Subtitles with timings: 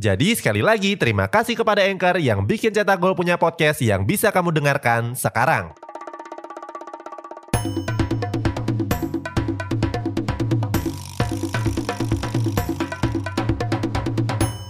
[0.00, 4.32] Jadi sekali lagi terima kasih kepada Anchor yang bikin Cetak Gol punya podcast yang bisa
[4.32, 5.76] kamu dengarkan sekarang.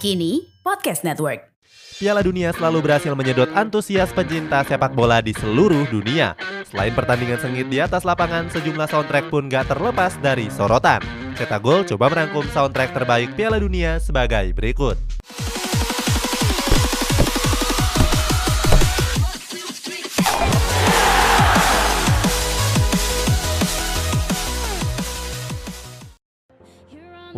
[0.02, 1.54] Kini Podcast Network.
[2.02, 6.34] Piala Dunia selalu berhasil menyedot antusias pencinta sepak bola di seluruh dunia.
[6.66, 10.98] Selain pertandingan sengit di atas lapangan, sejumlah soundtrack pun gak terlepas dari sorotan.
[11.38, 15.11] Cetak Gol coba merangkum soundtrack terbaik Piala Dunia sebagai berikut.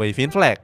[0.04, 0.60] Waving Flag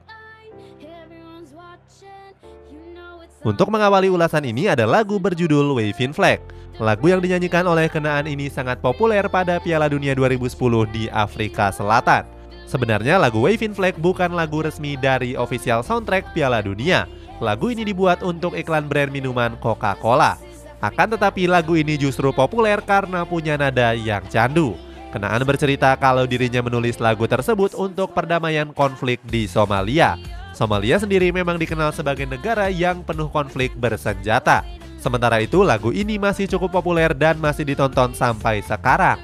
[3.41, 6.37] Untuk mengawali ulasan ini ada lagu berjudul Waving Flag.
[6.77, 10.53] Lagu yang dinyanyikan oleh kenaan ini sangat populer pada Piala Dunia 2010
[10.93, 12.21] di Afrika Selatan.
[12.69, 17.09] Sebenarnya lagu Waving Flag bukan lagu resmi dari official soundtrack Piala Dunia.
[17.41, 20.37] Lagu ini dibuat untuk iklan brand minuman Coca-Cola.
[20.77, 24.77] Akan tetapi lagu ini justru populer karena punya nada yang candu.
[25.11, 30.15] Kenaan bercerita kalau dirinya menulis lagu tersebut untuk perdamaian konflik di Somalia.
[30.55, 34.63] Somalia sendiri memang dikenal sebagai negara yang penuh konflik bersenjata.
[35.03, 39.19] Sementara itu, lagu ini masih cukup populer dan masih ditonton sampai sekarang.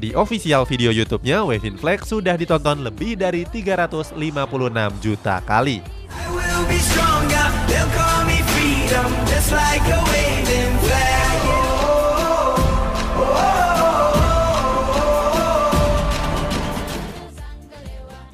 [0.00, 4.16] Di official video YouTube-nya, Waving Flag sudah ditonton lebih dari 356
[5.04, 5.84] juta kali.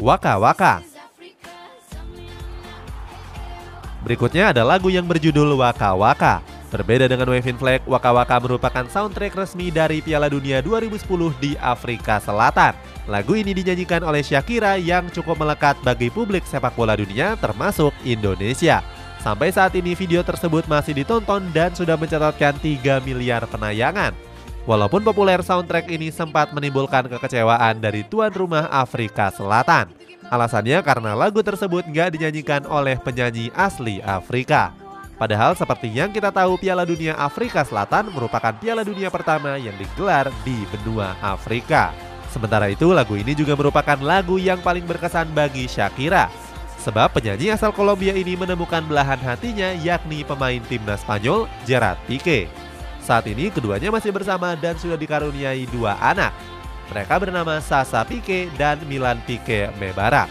[0.01, 0.75] Waka Waka
[4.03, 6.43] Berikutnya ada lagu yang berjudul Waka Waka.
[6.75, 11.07] Berbeda dengan Waving Flag, Waka Waka merupakan soundtrack resmi dari Piala Dunia 2010
[11.39, 12.75] di Afrika Selatan.
[13.07, 18.83] Lagu ini dinyanyikan oleh Shakira yang cukup melekat bagi publik sepak bola dunia termasuk Indonesia.
[19.23, 24.32] Sampai saat ini video tersebut masih ditonton dan sudah mencatatkan 3 miliar penayangan.
[24.63, 29.91] Walaupun populer soundtrack ini sempat menimbulkan kekecewaan dari tuan rumah Afrika Selatan.
[30.31, 34.71] Alasannya karena lagu tersebut nggak dinyanyikan oleh penyanyi asli Afrika.
[35.19, 40.31] Padahal seperti yang kita tahu Piala Dunia Afrika Selatan merupakan Piala Dunia pertama yang digelar
[40.47, 41.91] di benua Afrika.
[42.31, 46.31] Sementara itu lagu ini juga merupakan lagu yang paling berkesan bagi Shakira.
[46.81, 52.62] Sebab penyanyi asal Kolombia ini menemukan belahan hatinya yakni pemain timnas Spanyol Gerard Pique.
[53.03, 56.31] Saat ini keduanya masih bersama dan sudah dikaruniai dua anak,
[56.87, 60.31] mereka bernama Sasa Pique dan Milan Pique Mebarak.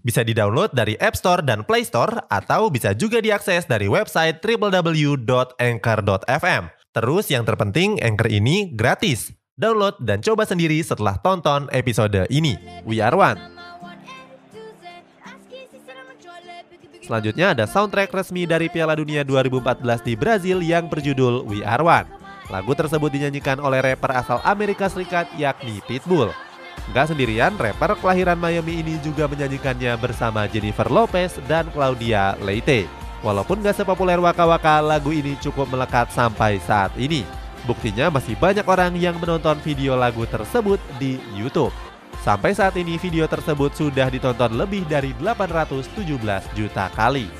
[0.00, 6.62] Bisa di-download dari App Store dan Play Store atau bisa juga diakses dari website www.anchor.fm.
[6.90, 9.30] Terus yang terpenting Anchor ini gratis.
[9.60, 12.56] Download dan coba sendiri setelah tonton episode ini.
[12.88, 13.60] We are one.
[17.10, 22.06] Selanjutnya ada soundtrack resmi dari Piala Dunia 2014 di Brazil yang berjudul We Are One.
[22.54, 26.30] Lagu tersebut dinyanyikan oleh rapper asal Amerika Serikat yakni Pitbull.
[26.90, 32.90] Gak sendirian, rapper kelahiran Miami ini juga menyanyikannya bersama Jennifer Lopez dan Claudia Leite.
[33.20, 37.22] Walaupun gak sepopuler Waka Waka, lagu ini cukup melekat sampai saat ini.
[37.68, 41.72] Buktinya masih banyak orang yang menonton video lagu tersebut di YouTube.
[42.20, 45.88] Sampai saat ini video tersebut sudah ditonton lebih dari 817
[46.56, 47.39] juta kali.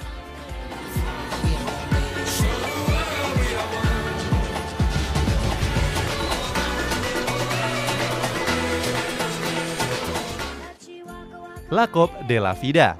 [11.70, 12.98] La Coupe de la Vida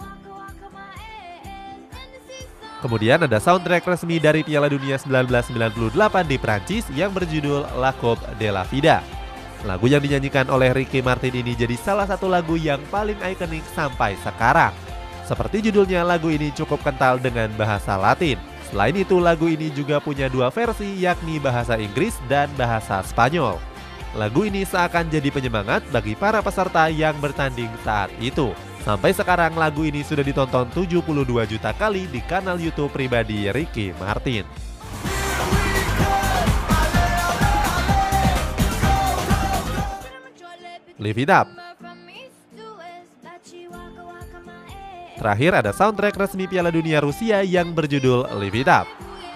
[2.79, 5.91] Kemudian ada soundtrack resmi dari Piala Dunia 1998
[6.31, 9.03] di Prancis yang berjudul La Coupe de la Vida.
[9.67, 14.15] Lagu yang dinyanyikan oleh Ricky Martin ini jadi salah satu lagu yang paling ikonik sampai
[14.23, 14.71] sekarang.
[15.27, 18.39] Seperti judulnya, lagu ini cukup kental dengan bahasa Latin.
[18.71, 23.70] Selain itu, lagu ini juga punya dua versi, yakni bahasa Inggris dan bahasa Spanyol.
[24.11, 28.51] Lagu ini seakan jadi penyemangat bagi para peserta yang bertanding saat itu.
[28.83, 31.15] Sampai sekarang lagu ini sudah ditonton 72
[31.47, 34.43] juta kali di kanal YouTube pribadi Ricky Martin.
[41.01, 41.49] Live It Up
[45.17, 48.89] Terakhir ada soundtrack resmi Piala Dunia Rusia yang berjudul Live It Up.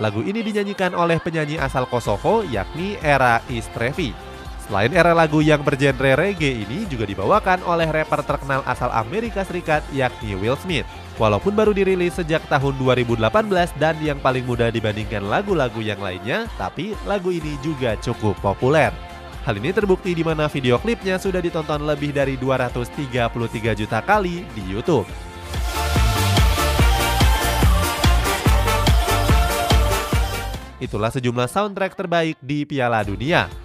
[0.02, 4.33] Lagu ini dinyanyikan oleh penyanyi asal Kosovo yakni Era Istrevi.
[4.64, 9.84] Selain era lagu yang bergenre reggae ini juga dibawakan oleh rapper terkenal asal Amerika Serikat
[9.92, 10.88] yakni Will Smith.
[11.20, 13.20] Walaupun baru dirilis sejak tahun 2018
[13.76, 18.88] dan yang paling mudah dibandingkan lagu-lagu yang lainnya, tapi lagu ini juga cukup populer.
[19.44, 24.64] Hal ini terbukti di mana video klipnya sudah ditonton lebih dari 233 juta kali di
[24.64, 25.04] YouTube.
[30.80, 33.63] Itulah sejumlah soundtrack terbaik di Piala Dunia.